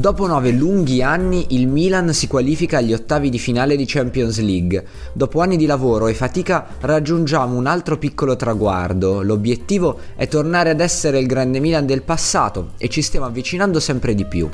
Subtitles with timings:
[0.00, 4.82] Dopo nove lunghi anni il Milan si qualifica agli ottavi di finale di Champions League.
[5.12, 9.20] Dopo anni di lavoro e fatica raggiungiamo un altro piccolo traguardo.
[9.20, 14.14] L'obiettivo è tornare ad essere il grande Milan del passato e ci stiamo avvicinando sempre
[14.14, 14.48] di più.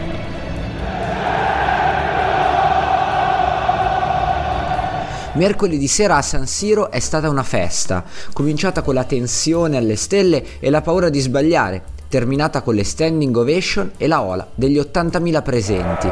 [5.34, 8.02] Mercoledì sera a San Siro è stata una festa,
[8.32, 13.36] cominciata con la tensione alle stelle e la paura di sbagliare, terminata con le standing
[13.36, 16.10] ovation e la ola degli 80.000 presenti.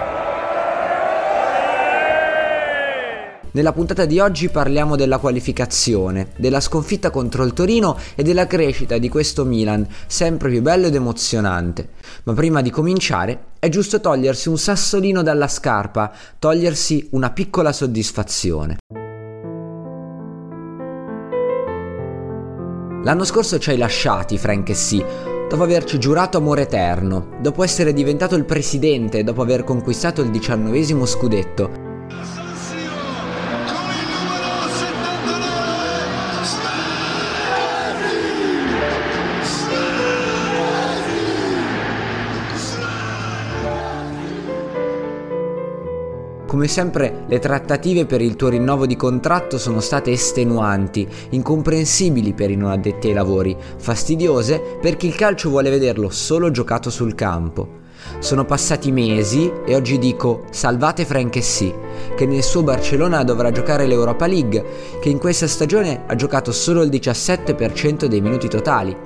[3.55, 8.99] Nella puntata di oggi parliamo della qualificazione, della sconfitta contro il Torino e della crescita
[8.99, 11.91] di questo Milan, sempre più bello ed emozionante.
[12.25, 18.79] Ma prima di cominciare è giusto togliersi un sassolino dalla scarpa, togliersi una piccola soddisfazione.
[23.05, 25.05] L'anno scorso ci hai lasciati, Frank e sì,
[25.55, 31.07] dopo averci giurato amore eterno, dopo essere diventato il presidente, dopo aver conquistato il diciannovesimo
[31.07, 31.71] scudetto,
[46.55, 52.53] Come sempre le trattative per il tuo rinnovo di contratto sono state estenuanti, incomprensibili per
[52.53, 57.17] i non addetti ai lavori, fastidiose per chi il calcio vuole vederlo solo giocato sul
[57.17, 57.83] campo.
[58.21, 61.75] Sono passati mesi e oggi dico salvate Frank sì,
[62.15, 64.65] che nel suo Barcellona dovrà giocare l'Europa League,
[65.01, 68.97] che in questa stagione ha giocato solo il 17% dei minuti totali,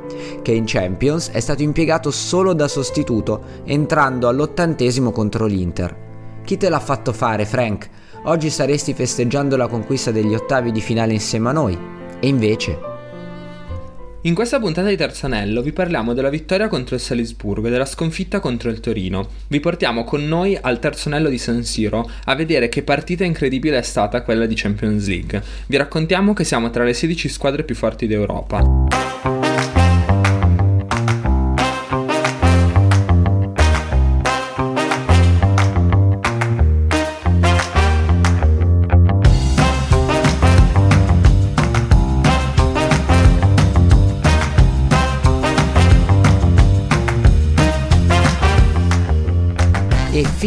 [0.43, 6.08] che in Champions è stato impiegato solo da sostituto, entrando all'ottantesimo contro l'Inter.
[6.49, 7.91] Chi te l'ha fatto fare, Frank?
[8.23, 11.79] Oggi saresti festeggiando la conquista degli ottavi di finale insieme a noi.
[12.21, 12.79] E invece...
[14.23, 17.85] In questa puntata di Terzo Anello vi parliamo della vittoria contro il Salisburgo e della
[17.85, 19.29] sconfitta contro il Torino.
[19.49, 23.77] Vi portiamo con noi al Terzo Anello di San Siro a vedere che partita incredibile
[23.77, 25.43] è stata quella di Champions League.
[25.67, 29.08] Vi raccontiamo che siamo tra le 16 squadre più forti d'Europa.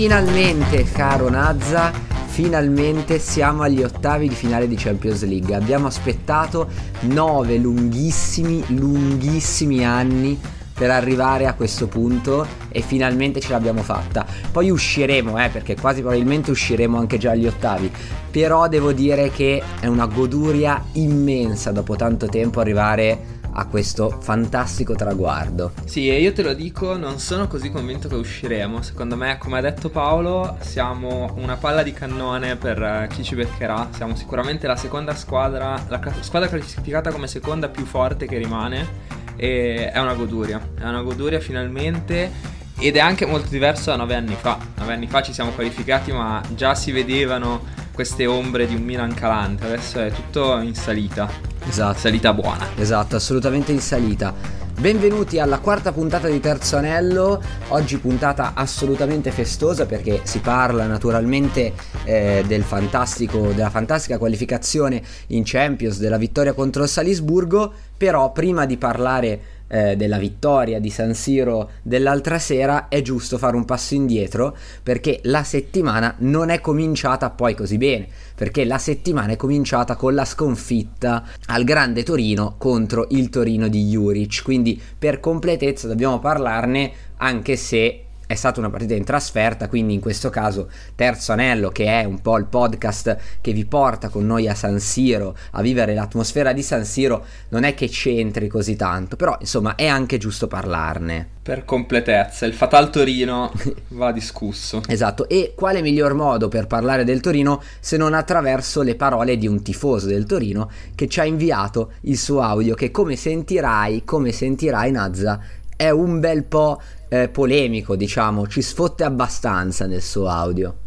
[0.01, 1.91] Finalmente, caro Nazza,
[2.25, 5.53] finalmente siamo agli ottavi di finale di Champions League.
[5.53, 6.67] Abbiamo aspettato
[7.01, 10.39] nove lunghissimi, lunghissimi anni
[10.73, 14.25] per arrivare a questo punto e finalmente ce l'abbiamo fatta.
[14.51, 17.91] Poi usciremo, eh, perché quasi probabilmente usciremo anche già agli ottavi.
[18.31, 24.93] Però devo dire che è una goduria immensa dopo tanto tempo arrivare a questo fantastico
[24.95, 25.73] traguardo.
[25.85, 28.81] Sì, e io te lo dico, non sono così convinto che usciremo.
[28.81, 33.35] Secondo me, come ha detto Paolo, siamo una palla di cannone per eh, chi ci
[33.35, 33.89] beccherà.
[33.93, 39.09] Siamo sicuramente la seconda squadra, la squadra classificata come seconda più forte che rimane.
[39.35, 42.59] E è una goduria, è una goduria finalmente.
[42.77, 44.57] Ed è anche molto diverso da nove anni fa.
[44.77, 47.63] Nove anni fa ci siamo qualificati, ma già si vedevano
[48.01, 49.65] queste ombre di un Milan calante.
[49.65, 51.29] Adesso è tutto in salita.
[51.67, 51.99] Esatto.
[51.99, 52.69] Salita buona.
[52.75, 54.33] Esatto, assolutamente in salita.
[54.79, 61.73] Benvenuti alla quarta puntata di Terzo Anello, oggi puntata assolutamente festosa perché si parla naturalmente
[62.03, 68.65] eh, del fantastico, della fantastica qualificazione in Champions, della vittoria contro il Salisburgo, però prima
[68.65, 69.41] di parlare
[69.71, 75.21] eh, della vittoria di San Siro dell'altra sera, è giusto fare un passo indietro perché
[75.23, 80.25] la settimana non è cominciata poi così bene, perché la settimana è cominciata con la
[80.25, 87.55] sconfitta al Grande Torino contro il Torino di Juric, quindi per completezza dobbiamo parlarne anche
[87.55, 92.03] se è stata una partita in trasferta, quindi in questo caso Terzo Anello, che è
[92.05, 96.53] un po' il podcast che vi porta con noi a San Siro, a vivere l'atmosfera
[96.53, 101.27] di San Siro, non è che c'entri così tanto, però insomma è anche giusto parlarne.
[101.41, 103.51] Per completezza, il Fatal Torino
[103.89, 104.81] va discusso.
[104.87, 109.47] Esatto, e quale miglior modo per parlare del Torino se non attraverso le parole di
[109.47, 114.31] un tifoso del Torino che ci ha inviato il suo audio che come sentirai, come
[114.31, 115.39] sentirai Nazza,
[115.81, 116.79] è un bel po'
[117.09, 120.77] eh, polemico, diciamo, ci sfotte abbastanza nel suo audio.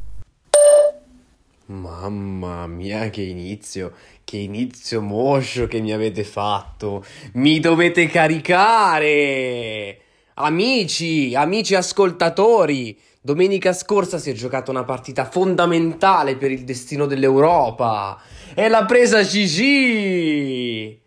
[1.66, 3.92] Mamma mia, che inizio,
[4.22, 7.04] che inizio moscio che mi avete fatto.
[7.32, 9.98] Mi dovete caricare!
[10.34, 18.16] Amici, amici ascoltatori, domenica scorsa si è giocata una partita fondamentale per il destino dell'Europa.
[18.54, 21.02] E l'ha presa Gigi!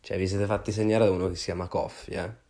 [0.00, 2.42] Cioè, vi siete fatti segnare da uno che si chiama Coffee, eh?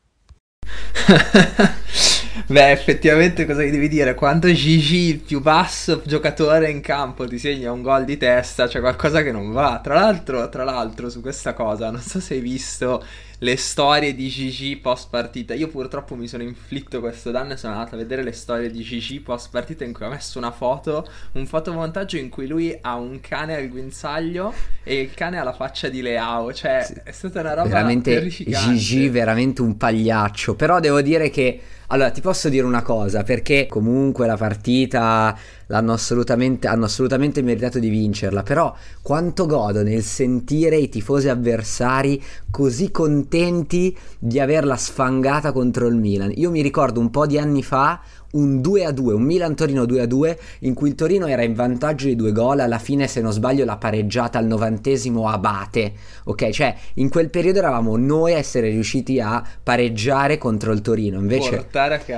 [2.47, 4.15] Beh, effettivamente cosa devi dire?
[4.15, 8.81] Quando Gigi, il più basso giocatore in campo, ti segna un gol di testa, c'è
[8.81, 9.81] qualcosa che non va.
[9.83, 13.03] Tra l'altro, tra l'altro, su questa cosa, non so se hai visto
[13.39, 15.55] le storie di Gigi post partita.
[15.55, 18.83] Io purtroppo mi sono inflitto questo danno e sono andato a vedere le storie di
[18.83, 22.95] Gigi post partita in cui ha messo una foto, un fotomontaggio in cui lui ha
[22.95, 24.53] un cane al guinzaglio
[24.83, 26.53] e il cane ha la faccia di Leao.
[26.53, 26.95] Cioè, sì.
[27.03, 28.77] è stata una roba veramente terrificante.
[28.77, 30.55] Gigi veramente un pagliaccio.
[30.55, 35.37] Però devo dire che allora, ti posso dire una cosa, perché comunque la partita
[35.67, 42.23] l'hanno assolutamente, hanno assolutamente meritato di vincerla, però quanto godo nel sentire i tifosi avversari
[42.51, 46.33] così contenti di averla sfangata contro il Milan.
[46.37, 48.01] Io mi ricordo un po' di anni fa
[48.35, 51.55] un 2 a 2, un Milan-Torino 2 a 2, in cui il Torino era in
[51.55, 55.93] vantaggio di due gol, alla fine se non sbaglio l'ha pareggiata al novantesimo Abate,
[56.25, 56.51] ok?
[56.51, 61.67] Cioè in quel periodo eravamo noi a essere riusciti a pareggiare contro il Torino, invece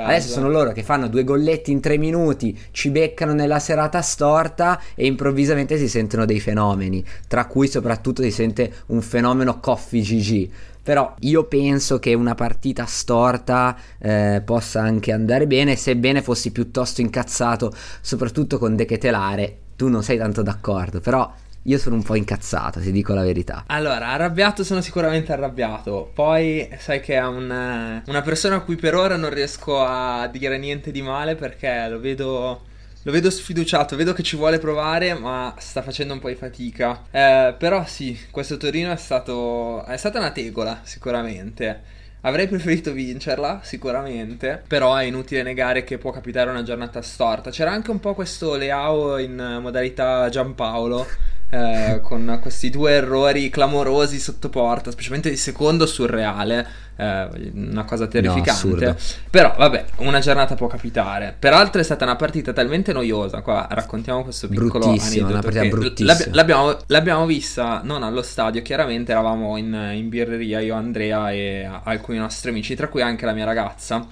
[0.06, 4.80] adesso sono loro che fanno due golletti in tre minuti, ci beccano nella serata storta
[4.94, 10.48] e improvvisamente si sentono dei fenomeni, tra cui soprattutto si sente un fenomeno Coffee GG
[10.86, 17.00] però io penso che una partita storta eh, possa anche andare bene, sebbene fossi piuttosto
[17.00, 19.58] incazzato, soprattutto con De Ketelare.
[19.74, 21.28] Tu non sei tanto d'accordo, però
[21.62, 23.64] io sono un po' incazzato, ti dico la verità.
[23.66, 26.08] Allora, arrabbiato sono sicuramente arrabbiato.
[26.14, 30.56] Poi sai che è un, una persona a cui per ora non riesco a dire
[30.56, 32.62] niente di male perché lo vedo
[33.06, 37.04] lo vedo sfiduciato, vedo che ci vuole provare, ma sta facendo un po' di fatica.
[37.12, 39.84] Eh, però sì, questo Torino è stato.
[39.84, 41.94] è stata una tegola, sicuramente.
[42.22, 47.50] Avrei preferito vincerla, sicuramente, però è inutile negare che può capitare una giornata storta.
[47.50, 51.06] C'era anche un po' questo Leao in modalità Giampaolo
[51.50, 56.66] eh, con questi due errori clamorosi sotto porta, specialmente il secondo surreale,
[56.96, 58.86] eh, una cosa terrificante.
[58.86, 58.96] No,
[59.30, 61.34] Però vabbè, una giornata può capitare.
[61.38, 65.48] Peraltro è stata una partita talmente noiosa, qua raccontiamo questo piccolo aneddoto.
[65.48, 66.12] Una bruttissima.
[66.12, 71.68] L'ab- l'abbiamo, l'abbiamo, vista non allo stadio, chiaramente eravamo in, in birreria io, Andrea e
[71.84, 74.06] alcuni nostri amici, tra cui anche la mia ragazza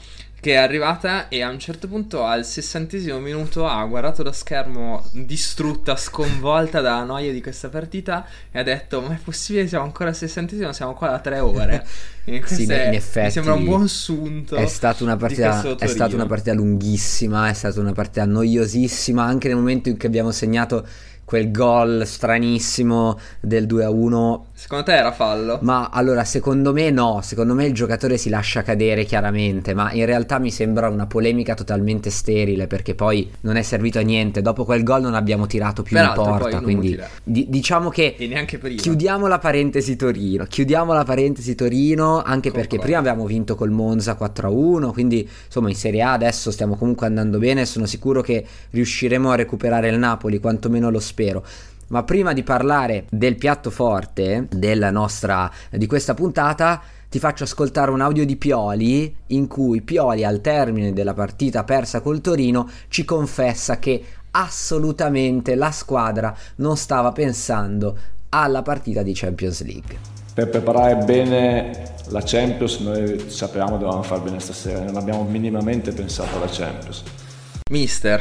[0.44, 5.02] che è arrivata e a un certo punto al sessantesimo minuto ha guardato lo schermo
[5.12, 10.11] distrutta, sconvolta dalla noia di questa partita e ha detto ma è possibile siamo ancora
[10.11, 11.87] al sessantesimo, siamo qua da tre ore.
[12.44, 14.56] sì, è, in effetti mi sembra un buon sunto.
[14.56, 19.49] È stata, una partita, è stata una partita lunghissima, è stata una partita noiosissima anche
[19.49, 20.87] nel momento in cui abbiamo segnato
[21.25, 24.47] quel gol stranissimo del 2 a 1.
[24.55, 25.59] Secondo te era fallo?
[25.62, 30.06] Ma allora, secondo me no, secondo me il giocatore si lascia cadere chiaramente, ma in
[30.06, 34.43] realtà mi sembra una polemica totalmente sterile perché poi non è servito a niente.
[34.43, 38.26] Dopo quel gol non abbiamo tirato più Peraltro, in porta, quindi di- diciamo che e
[38.26, 38.81] neanche prima.
[38.81, 42.59] chiudiamo la parentesi Torino, chiudiamo la parentesi Torino anche Concordo.
[42.59, 46.50] perché prima abbiamo vinto col Monza 4 a 1, quindi insomma in Serie A adesso
[46.50, 51.44] stiamo comunque andando bene, sono sicuro che riusciremo a recuperare il Napoli, quantomeno lo spero.
[51.88, 57.93] Ma prima di parlare del piatto forte della nostra, di questa puntata, ti faccio ascoltare
[57.93, 63.05] un audio di Pioli in cui Pioli al termine della partita persa col Torino ci
[63.05, 67.97] confessa che assolutamente la squadra non stava pensando
[68.30, 69.97] alla partita di Champions League.
[70.35, 75.92] Per preparare bene la Champions noi sapevamo che dovevamo far bene stasera, non abbiamo minimamente
[75.92, 77.04] pensato alla Champions.
[77.71, 78.21] Mister,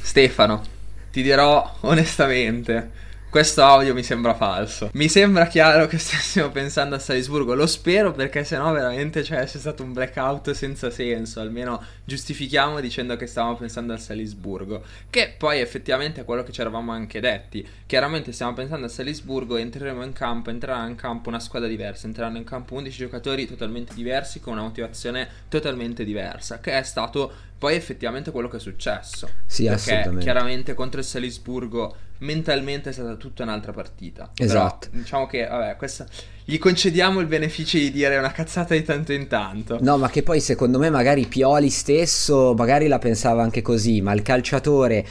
[0.00, 0.69] Stefano,
[1.10, 2.90] ti dirò onestamente,
[3.30, 4.90] questo audio mi sembra falso.
[4.94, 7.54] Mi sembra chiaro che stessimo pensando a Salisburgo.
[7.54, 11.38] Lo spero perché sennò veramente cioè, c'è stato un blackout senza senso.
[11.38, 14.82] Almeno giustifichiamo dicendo che stavamo pensando al Salisburgo.
[15.08, 17.64] Che poi effettivamente è quello che ci eravamo anche detti.
[17.86, 22.08] Chiaramente stiamo pensando al Salisburgo, entreremo in campo, entrerà in campo una squadra diversa.
[22.08, 26.58] Entreranno in campo 11 giocatori totalmente diversi con una motivazione totalmente diversa.
[26.58, 29.28] Che è stato poi effettivamente quello che è successo.
[29.44, 30.22] Sì, perché assolutamente.
[30.22, 34.30] chiaramente contro il Salisburgo mentalmente è stata tutta un'altra partita.
[34.34, 34.88] Esatto.
[34.88, 36.06] Però, diciamo che, vabbè, questa
[36.42, 39.76] gli concediamo il beneficio di dire una cazzata di tanto in tanto.
[39.82, 44.14] No, ma che poi secondo me magari Pioli stesso magari la pensava anche così, ma
[44.14, 45.06] il calciatore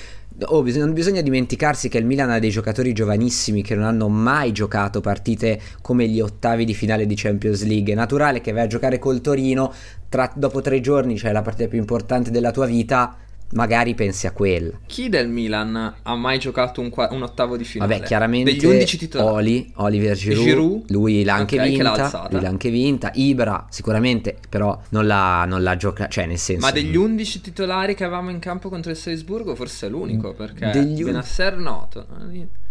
[0.46, 4.08] Oh, bisogna, non bisogna dimenticarsi che il Milan ha dei giocatori giovanissimi che non hanno
[4.08, 7.92] mai giocato partite come gli ottavi di finale di Champions League.
[7.92, 9.74] È naturale che vai a giocare col Torino,
[10.08, 13.18] tra, dopo tre giorni c'è cioè la partita più importante della tua vita
[13.54, 14.72] magari pensi a quella.
[14.86, 17.96] Chi del Milan ha mai giocato un, un ottavo di finale?
[17.96, 19.36] Vabbè, chiaramente degli 11 titolari.
[19.36, 24.38] Oli, Oliver Giroud, Giroud lui l'ha anche okay, vinta, lui l'ha anche vinta, Ibra sicuramente,
[24.50, 28.30] però non l'ha, non l'ha giocata, cioè nel senso Ma degli 11 titolari che avevamo
[28.30, 32.06] in campo contro il Salisburgo forse è l'unico, perché degli Benasser noto.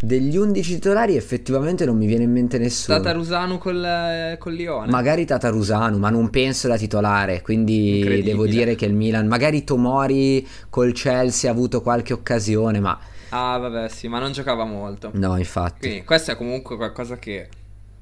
[0.01, 2.99] Degli 11 titolari effettivamente non mi viene in mente nessuno.
[2.99, 4.91] Tatarusanu col, col Lione.
[4.93, 10.47] Magari Tatarusanu, ma non penso da titolare, quindi devo dire che il Milan, magari Tomori
[10.71, 12.97] col Chelsea ha avuto qualche occasione, ma...
[13.31, 15.11] Ah vabbè sì, ma non giocava molto.
[15.15, 15.81] No, infatti.
[15.89, 17.49] Quindi questo è comunque qualcosa che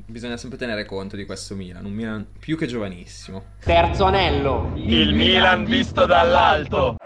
[0.04, 3.42] bisogna sempre tenere conto di questo Milan, un Milan più che giovanissimo.
[3.64, 4.72] Terzo anello.
[4.74, 6.96] Il Milan visto dall'alto.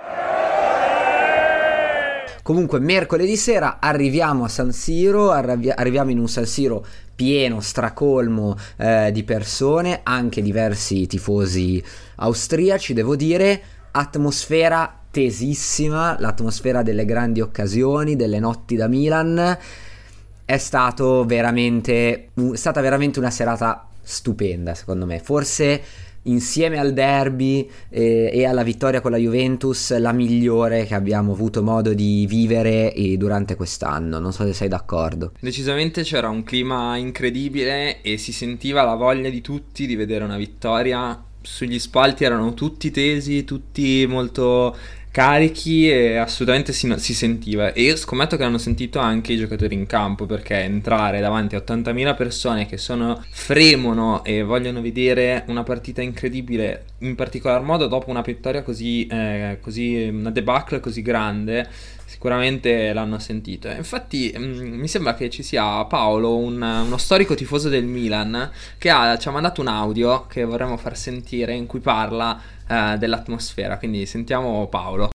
[2.51, 8.57] Comunque, mercoledì sera arriviamo a San Siro, arravi- arriviamo in un San Siro pieno, stracolmo
[8.77, 11.81] eh, di persone, anche diversi tifosi
[12.17, 19.57] austriaci, devo dire, atmosfera tesissima, l'atmosfera delle grandi occasioni, delle notti da Milan.
[20.45, 25.21] È stato veramente, stata veramente una serata stupenda, secondo me.
[25.21, 25.81] Forse
[26.25, 31.63] insieme al derby eh, e alla vittoria con la Juventus la migliore che abbiamo avuto
[31.63, 34.19] modo di vivere eh, durante quest'anno.
[34.19, 35.33] Non so se sei d'accordo.
[35.41, 40.37] Decisamente c'era un clima incredibile e si sentiva la voglia di tutti di vedere una
[40.37, 41.25] vittoria.
[41.43, 44.77] Sugli spalti erano tutti tesi, tutti molto
[45.11, 47.73] carichi e assolutamente si, si, sentiva.
[47.73, 52.17] E scommetto che l'hanno sentito anche i giocatori in campo perché entrare davanti a 80.000
[52.17, 58.21] persone che sono fremono e vogliono vedere una partita incredibile in particolar modo dopo una
[58.21, 61.69] vittoria così, eh, così una debacle così grande
[62.11, 63.69] sicuramente l'hanno sentito.
[63.69, 68.91] Infatti, mm, mi sembra che ci sia Paolo, un, uno storico tifoso del Milan, che
[68.91, 72.37] ha, ci ha mandato un audio che vorremmo far sentire in cui parla
[72.69, 73.79] eh, dell'atmosfera.
[73.79, 75.11] Quindi sentiamo Paolo.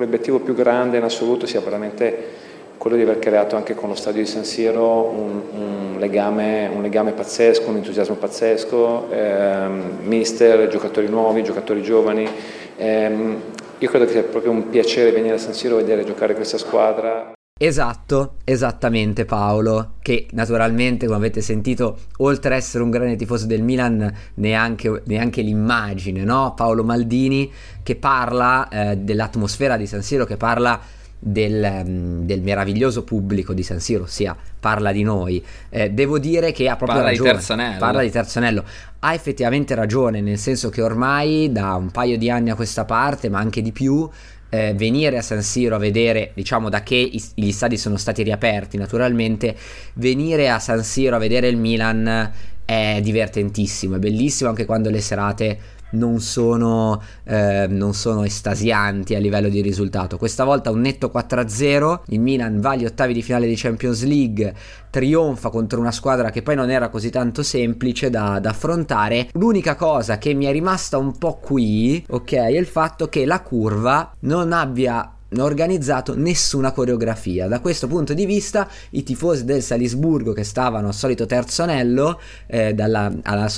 [0.00, 4.22] L'obiettivo più grande in assoluto sia veramente quello di aver creato anche con lo stadio
[4.22, 11.06] di San Siro un, un, legame, un legame, pazzesco, un entusiasmo pazzesco, ehm, mister, giocatori
[11.06, 12.28] nuovi, giocatori giovani.
[12.76, 13.40] Ehm,
[13.80, 16.58] io credo che sia proprio un piacere venire a San Siro e vedere giocare questa
[16.58, 17.32] squadra.
[17.62, 23.62] Esatto, esattamente Paolo, che naturalmente come avete sentito, oltre ad essere un grande tifoso del
[23.62, 26.54] Milan, neanche, neanche l'immagine, no?
[26.54, 27.50] Paolo Maldini
[27.82, 30.80] che parla eh, dell'atmosfera di San Siro, che parla
[31.22, 35.44] del, mm, del, meraviglioso pubblico di San Siro, ossia parla di noi.
[35.68, 37.30] Eh, devo dire che ha proprio parla ragione.
[37.30, 37.78] Di Terzanello.
[37.78, 38.64] Parla di Terzanello.
[39.00, 43.28] Ha effettivamente ragione, nel senso che ormai da un paio di anni a questa parte,
[43.28, 44.08] ma anche di più,
[44.48, 48.22] eh, venire a San Siro a vedere, diciamo da che i, gli stadi sono stati
[48.22, 49.54] riaperti naturalmente,
[49.94, 52.32] venire a San Siro a vedere il Milan
[52.64, 55.58] è divertentissimo, è bellissimo anche quando le serate
[55.90, 60.18] non sono, eh, non sono estasianti a livello di risultato.
[60.18, 64.54] Questa volta un netto 4-0, il Milan va agli ottavi di finale di Champions League,
[64.90, 69.28] trionfa contro una squadra che poi non era così tanto semplice da, da affrontare.
[69.32, 73.40] L'unica cosa che mi è rimasta un po' qui, ok, è il fatto che la
[73.40, 77.46] curva non abbia organizzato nessuna coreografia.
[77.46, 82.20] Da questo punto di vista, i tifosi del Salisburgo che stavano al solito terzo anello
[82.46, 83.12] eh, alla,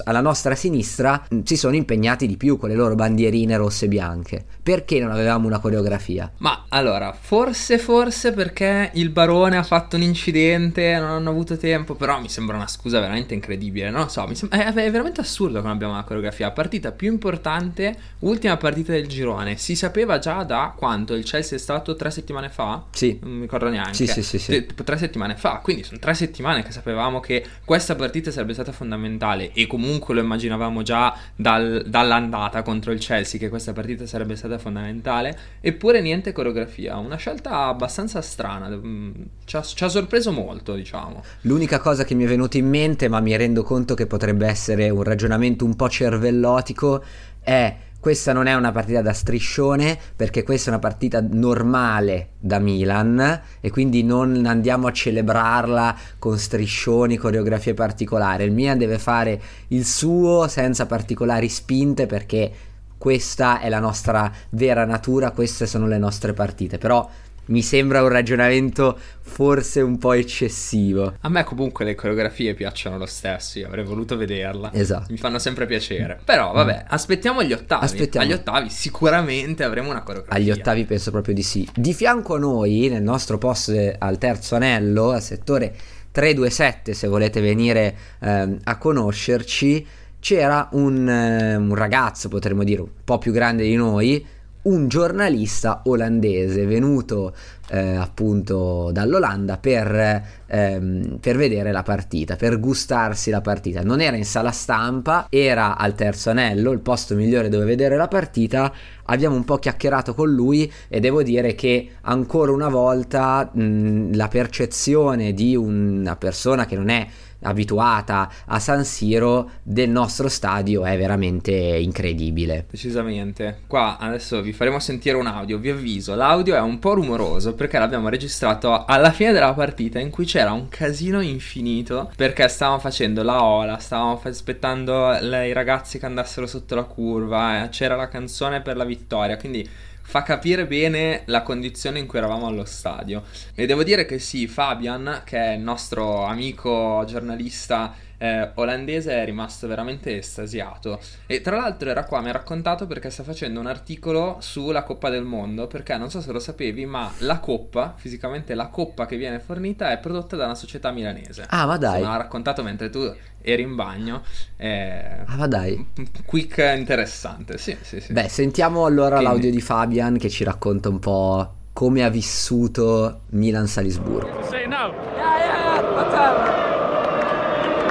[0.04, 3.88] alla, nostra sinistra mm, si sono impegnati di più con le loro bandierine rosse e
[3.88, 4.44] bianche.
[4.62, 6.30] Perché non avevamo una coreografia?
[6.38, 11.94] Ma allora, forse, forse perché il barone ha fatto un incidente, non hanno avuto tempo,
[11.94, 13.90] però mi sembra una scusa veramente incredibile.
[13.90, 16.50] Non lo so, sembra, è, è veramente assurdo che non abbiamo una coreografia.
[16.50, 19.56] Partita più importante, ultima partita del girone.
[19.56, 22.84] Si sapeva già da quanto il Chelsea stato tre settimane fa?
[22.90, 23.18] Sì.
[23.22, 23.94] Non mi ricordo neanche.
[23.94, 24.66] Sì, sì, sì, sì.
[24.84, 25.60] Tre settimane fa.
[25.62, 30.20] Quindi sono tre settimane che sapevamo che questa partita sarebbe stata fondamentale e comunque lo
[30.20, 35.38] immaginavamo già dal, dall'andata contro il Chelsea che questa partita sarebbe stata fondamentale.
[35.60, 36.96] Eppure niente coreografia.
[36.98, 38.68] Una scelta abbastanza strana.
[38.68, 39.12] Mm,
[39.44, 41.22] ci ha, ci ha sorpreso molto, diciamo.
[41.42, 44.90] L'unica cosa che mi è venuta in mente, ma mi rendo conto che potrebbe essere
[44.90, 47.02] un ragionamento un po' cervellotico,
[47.40, 52.58] è questa non è una partita da striscione perché questa è una partita normale da
[52.58, 58.42] Milan e quindi non andiamo a celebrarla con striscioni, coreografie particolari.
[58.42, 62.50] Il Milan deve fare il suo senza particolari spinte perché
[62.98, 66.78] questa è la nostra vera natura, queste sono le nostre partite.
[66.78, 67.08] Però
[67.46, 71.14] mi sembra un ragionamento forse un po' eccessivo.
[71.20, 74.72] A me comunque le coreografie piacciono lo stesso, io avrei voluto vederla.
[74.72, 75.06] Esatto.
[75.10, 76.20] Mi fanno sempre piacere.
[76.24, 77.84] Però vabbè, aspettiamo gli ottavi.
[77.84, 78.26] Aspettiamo.
[78.26, 80.40] Agli ottavi sicuramente avremo una coreografia.
[80.40, 81.68] Agli ottavi penso proprio di sì.
[81.74, 85.74] Di fianco a noi, nel nostro posto al terzo anello, al settore
[86.12, 89.86] 327, se volete venire eh, a conoscerci,
[90.20, 94.24] c'era un, eh, un ragazzo, potremmo dire, un po' più grande di noi,
[94.62, 97.34] un giornalista olandese venuto
[97.68, 103.82] eh, appunto dall'Olanda per, ehm, per, vedere la partita, per gustarsi la partita.
[103.82, 108.08] Non era in sala stampa, era al terzo anello, il posto migliore dove vedere la
[108.08, 108.72] partita.
[109.06, 114.28] Abbiamo un po' chiacchierato con lui e devo dire che ancora una volta mh, la
[114.28, 117.06] percezione di una persona che non è
[117.42, 122.66] abituata a San Siro del nostro stadio è veramente incredibile.
[122.70, 123.60] Decisamente.
[123.66, 127.78] Qua adesso vi faremo sentire un audio, vi avviso, l'audio è un po' rumoroso perché
[127.78, 133.22] l'abbiamo registrato alla fine della partita in cui c'era un casino infinito perché stavamo facendo
[133.22, 138.60] la ola, stavamo aspettando i ragazzi che andassero sotto la curva, eh, c'era la canzone
[138.60, 139.68] per la vittoria, quindi
[140.12, 143.22] fa capire bene la condizione in cui eravamo allo stadio.
[143.54, 149.24] E devo dire che sì, Fabian, che è il nostro amico giornalista eh, olandese è
[149.24, 151.00] rimasto veramente estasiato.
[151.26, 155.10] E tra l'altro era qua, mi ha raccontato perché sta facendo un articolo sulla Coppa
[155.10, 159.16] del Mondo, perché non so se lo sapevi, ma la Coppa, fisicamente la Coppa che
[159.16, 161.46] viene fornita è prodotta da una società milanese.
[161.48, 162.00] Ah, ma dai.
[162.00, 164.22] Me l'ha raccontato mentre tu eri in bagno.
[164.56, 165.84] Eh, ah, ma dai.
[166.24, 168.12] Quick interessante, sì, sì, sì.
[168.12, 169.24] Beh, sentiamo allora Quindi...
[169.24, 174.46] l'audio di Fabian che ci racconta un po' come ha vissuto Milan-Salisburgo.
[174.48, 175.11] Say no.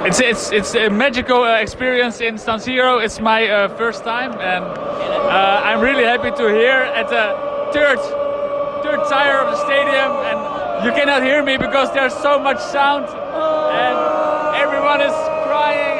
[0.04, 3.00] It's it's it's a magical uh, experience in San Siro.
[3.04, 7.24] It's my uh, first time, and uh, I'm really happy to hear at the
[7.72, 8.00] third
[8.82, 13.06] third tire of the stadium, and you cannot hear me because there's so much sound,
[13.06, 13.96] and
[14.58, 15.14] everyone is
[15.46, 15.91] crying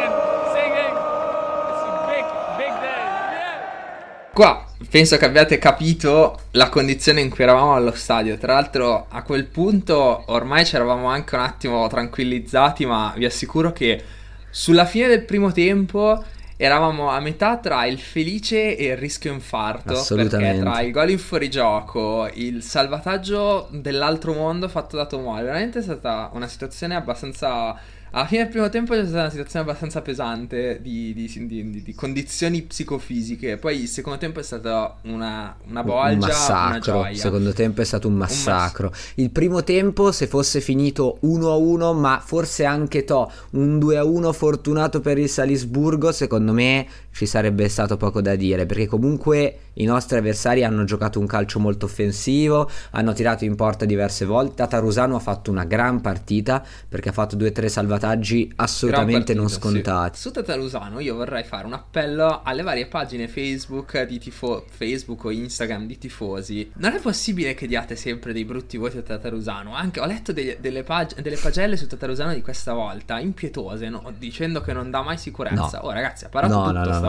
[4.92, 8.36] penso che abbiate capito la condizione in cui eravamo allo stadio.
[8.36, 13.72] Tra l'altro, a quel punto ormai ci eravamo anche un attimo tranquillizzati, ma vi assicuro
[13.72, 14.02] che
[14.50, 16.22] sulla fine del primo tempo
[16.58, 20.04] eravamo a metà tra il felice e il rischio infarto.
[20.14, 25.82] Perché tra il gol in fuorigioco, il salvataggio dell'altro mondo fatto da Tomori, veramente è
[25.82, 27.74] stata una situazione abbastanza
[28.14, 31.94] alla fine del primo tempo c'è stata una situazione abbastanza pesante di, di, di, di
[31.94, 33.56] condizioni psicofisiche.
[33.56, 37.06] Poi il secondo tempo è stata una, una bolgia, un massacro.
[37.08, 38.88] Il secondo tempo è stato un massacro.
[38.88, 44.32] Un mass- il primo tempo, se fosse finito 1-1, ma forse anche to, un 2-1
[44.32, 48.66] fortunato per il Salisburgo, secondo me ci sarebbe stato poco da dire.
[48.66, 53.84] Perché comunque i nostri avversari hanno giocato un calcio molto offensivo, hanno tirato in porta
[53.84, 54.56] diverse volte.
[54.56, 60.16] Tatarusano ha fatto una gran partita perché ha fatto 2-3 salvataggi assolutamente partita, non scontati.
[60.16, 60.22] Sì.
[60.22, 65.30] Su Tatarusano io vorrei fare un appello alle varie pagine Facebook, di tifo- Facebook o
[65.30, 66.70] Instagram di tifosi.
[66.76, 69.74] Non è possibile che diate sempre dei brutti voti a Tatarusano.
[69.74, 74.12] Anche ho letto delle, delle, pag- delle pagelle su Tatarusano di questa volta, impietose, no?
[74.18, 75.80] dicendo che non dà mai sicurezza.
[75.80, 75.88] No.
[75.88, 77.01] Oh ragazzi, ha parato no, tutto no, stavolta.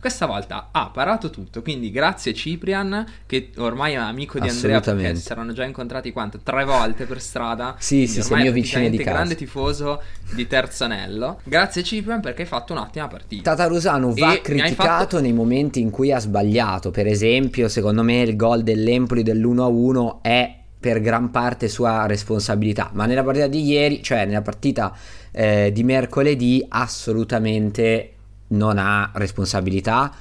[0.00, 4.80] Questa volta ha parato tutto, quindi quindi grazie Ciprian, che ormai è amico di Andrea,
[4.80, 6.40] perché si saranno già incontrati quanto?
[6.42, 7.76] Tre volte per strada.
[7.78, 9.10] Sì, sì, sei mio vicino di casa.
[9.10, 10.02] grande tifoso
[10.34, 11.40] di Terzanello.
[11.44, 13.54] Grazie Ciprian perché hai fatto un'ottima partita.
[13.54, 15.20] Tatarusano va e criticato fatto...
[15.20, 16.90] nei momenti in cui ha sbagliato.
[16.90, 23.06] Per esempio, secondo me il gol dell'Empoli dell'1-1 è per gran parte sua responsabilità, ma
[23.06, 24.94] nella partita di ieri, cioè nella partita
[25.32, 28.12] eh, di mercoledì, assolutamente
[28.48, 30.12] non ha responsabilità.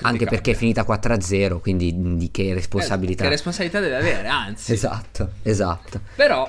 [0.00, 3.22] anche perché è finita 4-0, quindi di che responsabilità?
[3.22, 4.72] Eh, che responsabilità deve avere, anzi.
[4.72, 6.00] esatto, esatto.
[6.16, 6.48] Però,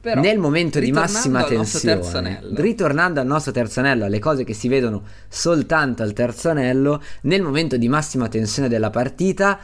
[0.00, 4.68] però nel momento di massima tensione, ritornando al nostro terzo anello, alle cose che si
[4.68, 9.58] vedono soltanto al terzo anello, nel momento di massima tensione della partita,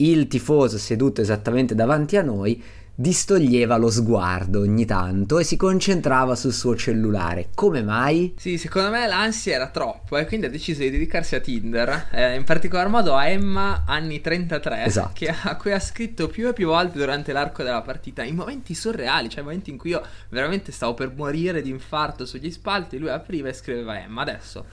[0.00, 2.62] il tifoso seduto esattamente davanti a noi
[3.00, 7.50] distoglieva lo sguardo ogni tanto e si concentrava sul suo cellulare.
[7.54, 8.34] Come mai?
[8.36, 12.34] Sì, secondo me l'ansia era troppo e quindi ha deciso di dedicarsi a Tinder, eh,
[12.34, 15.10] in particolar modo a Emma anni 33, esatto.
[15.14, 18.74] che, a cui ha scritto più e più volte durante l'arco della partita, in momenti
[18.74, 23.10] surreali, cioè momenti in cui io veramente stavo per morire di infarto sugli spalti, lui
[23.10, 24.64] apriva e scriveva Emma, adesso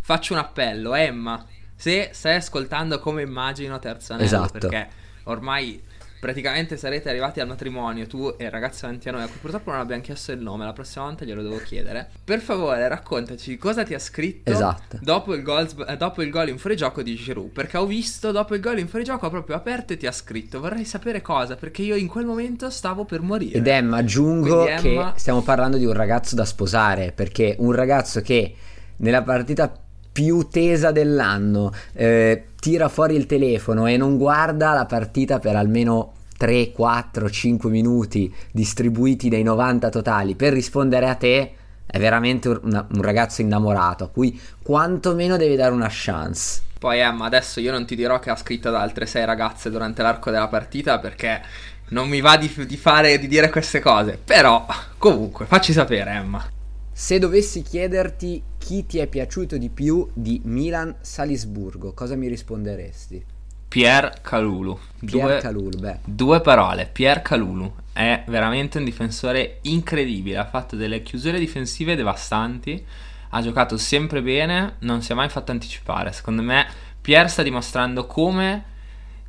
[0.00, 1.44] faccio un appello, Emma,
[1.76, 4.58] se stai ascoltando come immagino terza anello, esatto.
[4.58, 4.88] perché
[5.24, 5.82] ormai
[6.24, 9.70] praticamente sarete arrivati al matrimonio, tu e il ragazzo davanti a noi, a cui purtroppo
[9.70, 12.08] non abbiamo chiesto il nome, la prossima volta glielo devo chiedere.
[12.24, 14.98] Per favore, raccontaci cosa ti ha scritto esatto.
[15.02, 18.54] dopo, il gol, eh, dopo il gol in fuorigioco di Giroud, perché ho visto dopo
[18.54, 20.60] il gol in fuorigioco ha proprio aperto e ti ha scritto.
[20.60, 23.58] Vorrei sapere cosa, perché io in quel momento stavo per morire.
[23.58, 25.12] Ed Emma, aggiungo Quindi, Emma...
[25.12, 28.54] che stiamo parlando di un ragazzo da sposare, perché un ragazzo che
[28.96, 29.70] nella partita
[30.14, 36.12] più tesa dell'anno, eh, tira fuori il telefono e non guarda la partita per almeno
[36.38, 41.52] 3, 4, 5 minuti distribuiti dai 90 totali per rispondere a te,
[41.84, 46.62] È veramente un, un ragazzo innamorato a cui quantomeno devi dare una chance.
[46.78, 50.02] Poi Emma, adesso io non ti dirò che ha scritto ad altre sei ragazze durante
[50.02, 51.42] l'arco della partita perché
[51.88, 54.18] non mi va di, di fare, di dire queste cose.
[54.22, 54.64] Però,
[54.96, 56.53] comunque, facci sapere Emma.
[56.96, 63.24] Se dovessi chiederti chi ti è piaciuto di più di Milan-Salisburgo, cosa mi risponderesti?
[63.66, 64.78] Pier Calulu.
[65.04, 65.98] Pier due, Calulu, beh.
[66.04, 67.74] Due parole, Pier Calulu.
[67.92, 72.86] È veramente un difensore incredibile, ha fatto delle chiusure difensive devastanti,
[73.30, 76.12] ha giocato sempre bene, non si è mai fatto anticipare.
[76.12, 76.64] Secondo me
[77.00, 78.64] Pier sta dimostrando come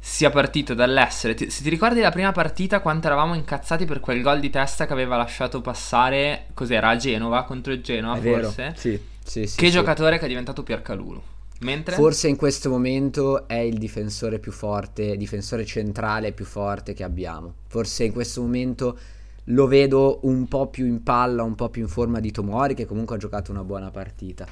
[0.08, 1.34] sia partito dall'essere.
[1.34, 4.86] Ti, se ti ricordi la prima partita, quanto eravamo incazzati per quel gol di testa
[4.86, 8.56] che aveva lasciato passare, cos'era, a Genova, contro il Genova, è forse?
[8.56, 8.76] Vero.
[8.76, 9.72] Sì, sì, sì, che sì.
[9.72, 11.22] giocatore che è diventato Piercalulu.
[11.62, 11.96] Mentre...
[11.96, 17.56] Forse in questo momento è il difensore più forte, difensore centrale più forte che abbiamo.
[17.66, 19.00] Forse in questo momento
[19.46, 22.86] lo vedo un po' più in palla, un po' più in forma di Tomori, che
[22.86, 24.46] comunque ha giocato una buona partita.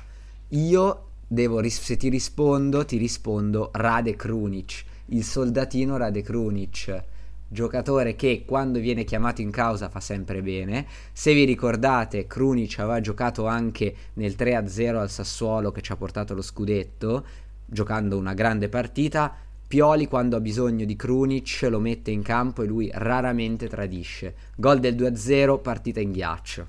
[0.49, 7.03] Io devo, se ti rispondo, ti rispondo Rade Krunic il soldatino Rade Krunic,
[7.47, 10.85] giocatore che quando viene chiamato in causa fa sempre bene.
[11.11, 16.33] Se vi ricordate, Krunic aveva giocato anche nel 3-0 al Sassuolo che ci ha portato
[16.33, 17.25] lo scudetto,
[17.65, 19.35] giocando una grande partita.
[19.67, 24.35] Pioli quando ha bisogno di Krunic lo mette in campo e lui raramente tradisce.
[24.55, 26.67] Gol del 2-0, partita in ghiaccio.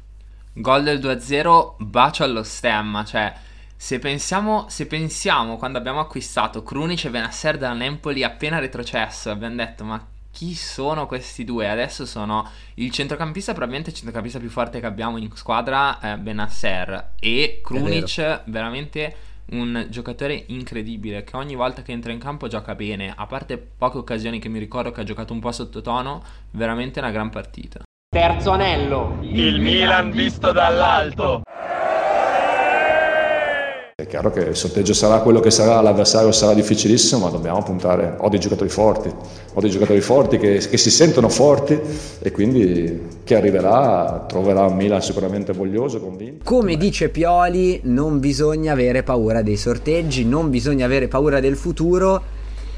[0.55, 3.33] Gol del 2-0, bacio allo stemma, cioè
[3.77, 9.57] se pensiamo, se pensiamo quando abbiamo acquistato Krunic e Benasser da Napoli appena retrocesso, abbiamo
[9.57, 11.69] detto ma chi sono questi due?
[11.69, 17.13] Adesso sono il centrocampista, probabilmente il centrocampista più forte che abbiamo in squadra, eh, Benasser
[17.21, 19.17] e Krunic, veramente
[19.51, 23.99] un giocatore incredibile che ogni volta che entra in campo gioca bene, a parte poche
[23.99, 27.83] occasioni che mi ricordo che ha giocato un po' sottotono, veramente una gran partita.
[28.09, 29.19] Terzo anello.
[29.23, 31.43] Il Milan visto dall'alto.
[34.15, 38.15] Chiaro che il sorteggio sarà quello che sarà, l'avversario sarà difficilissimo, ma dobbiamo puntare.
[38.19, 39.13] Ho dei giocatori forti,
[39.53, 41.77] ho dei giocatori forti che, che si sentono forti
[42.21, 46.45] e quindi chi arriverà troverà un Milan sicuramente voglioso, convinto.
[46.45, 52.23] Come dice Pioli, non bisogna avere paura dei sorteggi, non bisogna avere paura del futuro.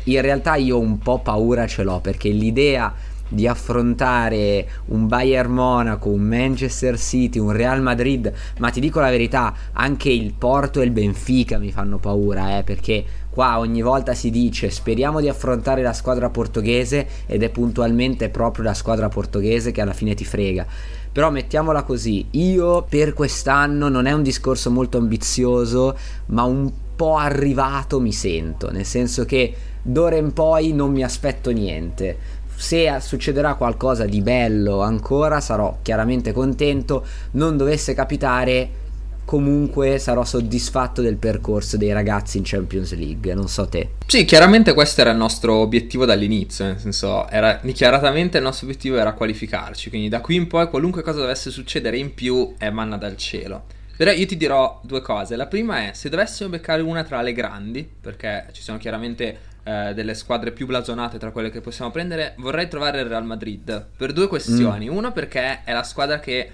[0.05, 2.95] In realtà io un po' paura ce l'ho perché l'idea
[3.29, 9.11] di affrontare un Bayern Monaco, un Manchester City, un Real Madrid, ma ti dico la
[9.11, 14.15] verità, anche il Porto e il Benfica mi fanno paura, eh, perché qua ogni volta
[14.15, 19.73] si dice speriamo di affrontare la squadra portoghese ed è puntualmente proprio la squadra portoghese
[19.73, 20.67] che alla fine ti frega.
[21.13, 27.17] Però mettiamola così, io per quest'anno non è un discorso molto ambizioso, ma un po'
[27.17, 32.19] arrivato mi sento, nel senso che d'ora in poi non mi aspetto niente
[32.57, 38.85] se succederà qualcosa di bello ancora sarò chiaramente contento, non dovesse capitare
[39.27, 43.91] comunque sarò soddisfatto del percorso dei ragazzi in Champions League, non so te.
[44.07, 48.97] Sì, chiaramente questo era il nostro obiettivo dall'inizio, nel senso, era dichiaratamente il nostro obiettivo
[48.97, 52.97] era qualificarci, quindi da qui in poi qualunque cosa dovesse succedere in più è manna
[52.97, 53.65] dal cielo.
[53.97, 55.37] Però io ti dirò due cose.
[55.37, 59.95] La prima è, se dovessimo beccare una tra le grandi, perché ci sono chiaramente eh,
[59.95, 63.89] delle squadre più blasonate tra quelle che possiamo prendere, vorrei trovare il Real Madrid.
[63.97, 64.89] Per due questioni.
[64.89, 64.97] Mm.
[64.97, 66.51] Uno perché è la squadra che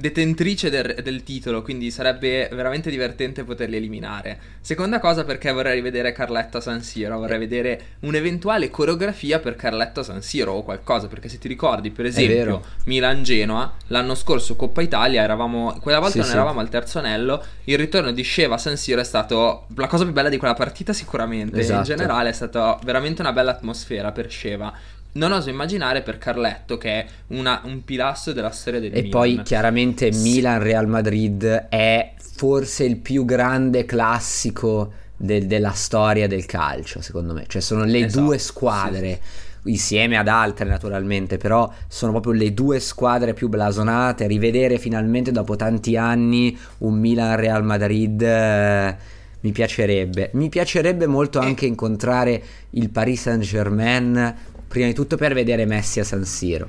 [0.00, 4.38] detentrice del, del, titolo, quindi sarebbe veramente divertente poterli eliminare.
[4.60, 10.00] Seconda cosa perché vorrei rivedere Carletto a San Siro, vorrei vedere un'eventuale coreografia per Carletto
[10.00, 14.82] a San Siro o qualcosa, perché se ti ricordi, per esempio, Milan-Genoa, l'anno scorso Coppa
[14.82, 16.32] Italia, eravamo, quella volta sì, non sì.
[16.34, 20.04] eravamo al terzo anello, il ritorno di Sceva a San Siro è stato la cosa
[20.04, 21.78] più bella di quella partita sicuramente, esatto.
[21.78, 24.72] in generale è stata veramente una bella atmosfera per Sceva
[25.18, 29.08] non oso immaginare per Carletto che è una, un pilastro della storia del e Milan.
[29.08, 30.22] E poi chiaramente sì.
[30.22, 37.44] Milan-Real Madrid è forse il più grande classico del, della storia del calcio, secondo me.
[37.46, 39.20] Cioè sono le esatto, due squadre.
[39.22, 44.26] Sì insieme ad altre naturalmente, però sono proprio le due squadre più blasonate.
[44.26, 48.96] Rivedere finalmente dopo tanti anni un Milan-Real Madrid eh,
[49.40, 50.30] mi piacerebbe.
[50.34, 54.36] Mi piacerebbe molto anche incontrare il Paris Saint-Germain
[54.68, 56.68] prima di tutto per vedere Messi a San Siro.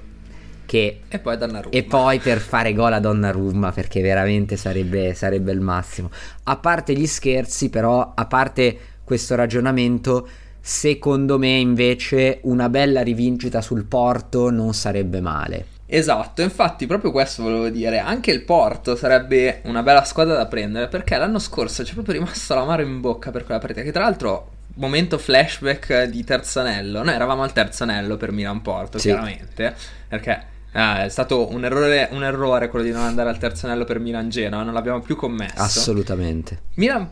[0.66, 1.76] Che, e poi Donnarumma.
[1.76, 6.10] E poi per fare gol a Donnarumma, perché veramente sarebbe, sarebbe il massimo.
[6.44, 10.28] A parte gli scherzi, però, a parte questo ragionamento,
[10.62, 15.66] secondo me invece una bella rivincita sul Porto non sarebbe male.
[15.88, 20.88] Esatto, infatti proprio questo volevo dire, anche il Porto sarebbe una bella squadra da prendere
[20.88, 24.58] perché l'anno scorso c'è proprio rimasto l'amaro in bocca per quella partita che tra l'altro
[24.80, 27.04] momento flashback di terzo anello.
[27.04, 29.08] Noi eravamo al terzo anello per Milan Porto, sì.
[29.08, 29.76] chiaramente,
[30.08, 33.86] perché Eh, è stato un errore, un errore quello di non andare al terzo anello
[33.86, 35.60] per Milan-Genoa, non l'abbiamo più commesso.
[35.60, 36.62] Assolutamente.
[36.76, 37.10] Milan,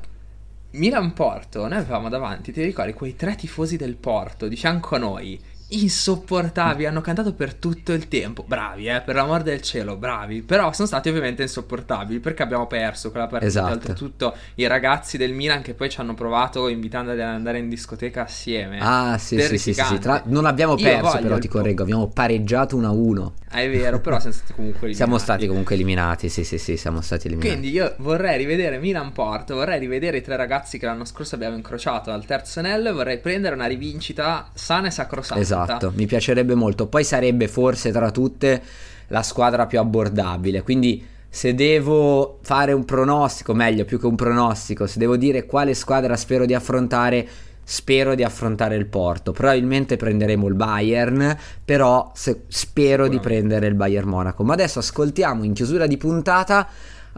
[0.73, 5.41] Milan-Porto, noi avevamo davanti, ti ricordi, quei tre tifosi del Porto di fianco a noi,
[5.69, 8.43] insopportabili, hanno cantato per tutto il tempo.
[8.47, 10.41] Bravi, eh, per l'amor del cielo, bravi.
[10.41, 13.49] Però sono stati ovviamente insopportabili perché abbiamo perso quella partita.
[13.49, 13.73] Esatto.
[13.73, 18.23] Oltretutto i ragazzi del Milan che poi ci hanno provato invitandoli ad andare in discoteca
[18.23, 18.79] assieme.
[18.81, 19.99] Ah, sì, sì, sì, sì, sì.
[19.99, 23.31] Tra- Non abbiamo perso, però ti correggo, abbiamo pareggiato 1-1.
[23.49, 24.95] Ah, è vero, però siamo stati comunque eliminati.
[24.95, 27.57] Siamo stati comunque eliminati, sì, sì, sì, siamo stati eliminati.
[27.57, 32.11] Quindi io vorrei rivedere Milan-Porto, vorrei rivedere i tre ragazzi che l'anno scorso abbiamo incrociato
[32.11, 35.41] al terzo anello e vorrei prendere una rivincita sana e sacrosanta.
[35.41, 35.56] Esatto,
[35.95, 36.87] mi piacerebbe molto.
[36.87, 38.61] Poi sarebbe forse tra tutte
[39.07, 40.61] la squadra più abbordabile.
[40.61, 45.73] Quindi se devo fare un pronostico, meglio più che un pronostico, se devo dire quale
[45.73, 47.27] squadra spero di affrontare,
[47.63, 49.33] spero di affrontare il Porto.
[49.33, 54.43] Probabilmente prenderemo il Bayern, però se- spero di prendere il Bayern Monaco.
[54.43, 56.67] Ma adesso ascoltiamo in chiusura di puntata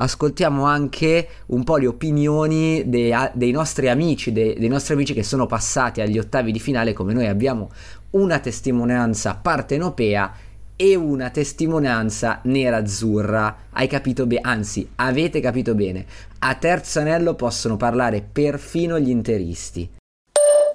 [0.02, 5.24] ascoltiamo anche un po' le opinioni dei, dei nostri amici, dei, dei nostri amici che
[5.24, 7.70] sono passati agli ottavi di finale come noi abbiamo
[8.12, 10.34] una testimonianza partenopea
[10.76, 13.56] e una testimonianza nera-azzurra.
[13.72, 14.42] Hai capito bene?
[14.44, 16.06] Anzi, avete capito bene.
[16.40, 19.98] A terzo anello possono parlare perfino gli interisti.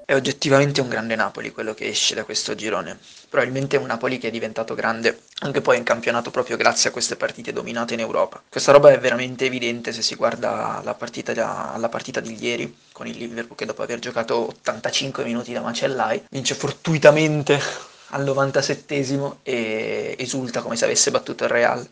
[0.07, 2.99] È oggettivamente un grande Napoli quello che esce da questo girone.
[3.31, 7.17] Probabilmente un Napoli che è diventato grande anche poi in campionato proprio grazie a queste
[7.17, 8.43] partite dominate in Europa.
[8.47, 12.77] Questa roba è veramente evidente se si guarda la partita da- alla partita di ieri
[12.93, 17.59] con il Liverpool che dopo aver giocato 85 minuti da macellai vince fortuitamente
[18.09, 21.89] al 97esimo e esulta come se avesse battuto il Real.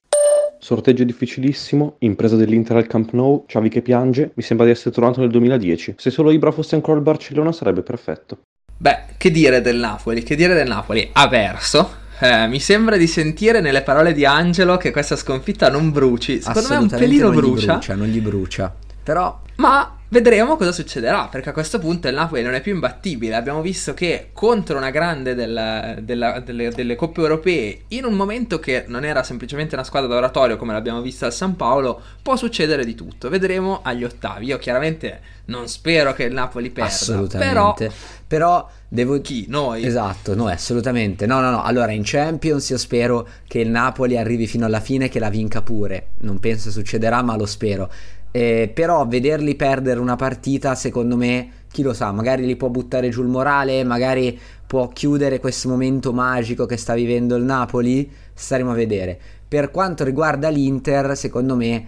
[0.65, 5.19] Sorteggio difficilissimo, impresa dell'Inter al Camp Nou, Xavi che piange, mi sembra di essere tornato
[5.19, 5.97] nel 2010.
[5.99, 8.39] Se solo Ibra fosse ancora al Barcellona sarebbe perfetto.
[8.77, 10.23] Beh, che dire del Napoli?
[10.23, 11.11] Che dire del Napoli?
[11.15, 11.95] Ha perso.
[12.21, 16.41] Eh, mi sembra di sentire nelle parole di Angelo che questa sconfitta non bruci.
[16.41, 17.73] Secondo me un Assolutamente pelino non gli brucia.
[17.73, 18.75] brucia, non gli brucia.
[19.03, 23.35] Però Ma vedremo cosa succederà, perché a questo punto il Napoli non è più imbattibile.
[23.35, 28.59] Abbiamo visto che contro una grande del- della- delle, delle coppe europee, in un momento
[28.59, 32.85] che non era semplicemente una squadra d'oratorio come l'abbiamo vista al San Paolo, può succedere
[32.85, 33.31] di tutto.
[33.31, 34.45] Vedremo agli ottavi.
[34.47, 37.91] Io chiaramente non spero che il Napoli perda, assolutamente.
[38.29, 39.47] Però, devo però chi?
[39.49, 39.83] Noi?
[39.85, 41.25] Esatto, no, assolutamente.
[41.25, 41.63] No, no, no.
[41.63, 45.31] Allora, in Champions io spero che il Napoli arrivi fino alla fine e che la
[45.31, 46.09] vinca pure.
[46.19, 47.91] Non penso succederà, ma lo spero.
[48.33, 53.11] Eh, però vederli perdere una partita, secondo me, chi lo sa, magari li può buttare
[53.11, 58.11] giù il morale, magari può chiudere questo momento magico che sta vivendo il Napoli.
[58.35, 59.21] Staremo a vedere.
[59.47, 61.87] Per quanto riguarda l'Inter, secondo me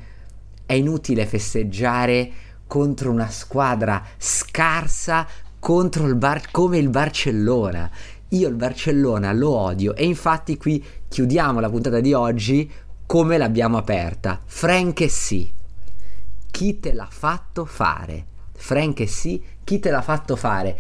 [0.67, 2.31] è inutile festeggiare
[2.67, 5.27] contro una squadra scarsa
[5.59, 7.91] contro il Bar- come il Barcellona.
[8.29, 12.71] Io il Barcellona lo odio e infatti qui chiudiamo la puntata di oggi
[13.07, 14.41] come l'abbiamo aperta.
[14.45, 15.54] Frank e sì.
[16.55, 18.25] Chi te l'ha fatto fare?
[18.53, 20.79] Frank e sì, chi te l'ha fatto fare?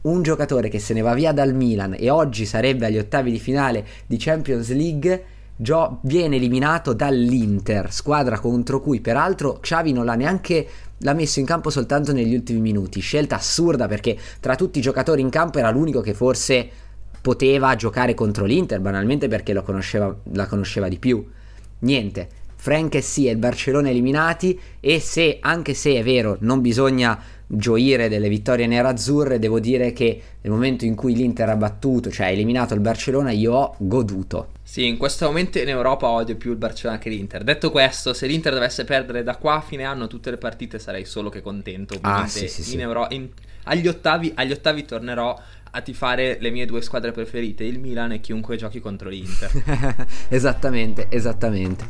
[0.00, 3.38] Un giocatore che se ne va via dal Milan e oggi sarebbe agli ottavi di
[3.38, 10.16] finale di Champions League Gio- viene eliminato dall'Inter, squadra contro cui peraltro Xavi non l'ha
[10.16, 10.66] neanche
[10.98, 12.98] l'ha messo in campo soltanto negli ultimi minuti.
[12.98, 16.68] Scelta assurda perché tra tutti i giocatori in campo era l'unico che forse
[17.20, 21.24] poteva giocare contro l'Inter, banalmente perché conosceva, la conosceva di più.
[21.78, 26.60] Niente, Frank e sì e il Barcellona eliminati e se, anche se è vero, non
[26.60, 32.10] bisogna gioire delle vittorie nerazzurre, devo dire che nel momento in cui l'Inter ha battuto,
[32.10, 34.48] cioè ha eliminato il Barcellona, io ho goduto.
[34.62, 37.44] Sì, in questo momento in Europa odio più il Barcellona che l'Inter.
[37.44, 41.04] Detto questo, se l'Inter dovesse perdere da qua a fine anno tutte le partite sarei
[41.04, 41.96] solo che contento.
[42.00, 42.80] Ah, sì, sì, in sì.
[42.80, 43.28] Euro- in-
[43.64, 45.38] agli, ottavi, agli ottavi tornerò
[45.70, 50.06] a tifare le mie due squadre preferite, il Milan e chiunque giochi contro l'Inter.
[50.28, 51.86] esattamente, esattamente.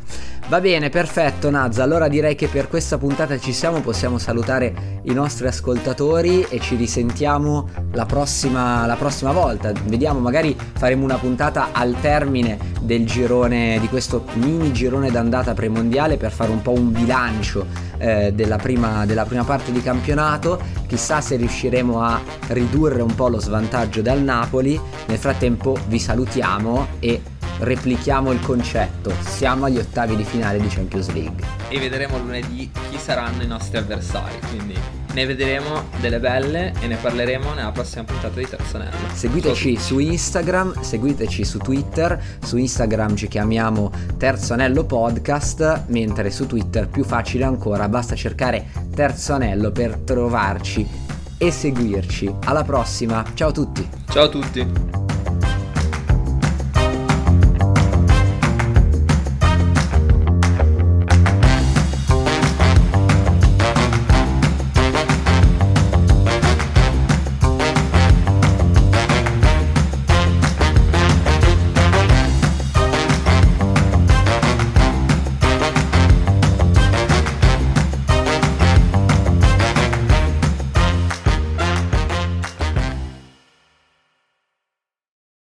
[0.49, 1.83] Va bene, perfetto Nazza.
[1.83, 6.75] Allora direi che per questa puntata ci siamo, possiamo salutare i nostri ascoltatori e ci
[6.75, 9.71] risentiamo la prossima, la prossima volta.
[9.85, 16.17] Vediamo, magari faremo una puntata al termine del girone, di questo mini girone d'andata premondiale
[16.17, 20.61] per fare un po' un bilancio eh, della, prima, della prima parte di campionato.
[20.87, 24.79] Chissà se riusciremo a ridurre un po' lo svantaggio dal Napoli.
[25.07, 27.21] Nel frattempo vi salutiamo e
[27.59, 29.13] replichiamo il concetto.
[29.19, 31.45] Siamo agli ottavi di finale di Champions League.
[31.69, 34.39] e vedremo lunedì chi saranno i nostri avversari.
[34.49, 34.75] Quindi
[35.17, 38.95] ne vedremo delle belle e ne parleremo nella prossima puntata di Terzo Anello.
[39.11, 42.21] Seguiteci su Instagram, seguiteci su Twitter.
[42.43, 48.67] Su Instagram ci chiamiamo Terzo Anello Podcast, mentre su Twitter più facile ancora, basta cercare
[48.93, 50.87] Terzo Anello per trovarci
[51.35, 52.31] e seguirci.
[52.45, 53.89] Alla prossima, ciao a tutti!
[54.09, 55.06] Ciao a tutti.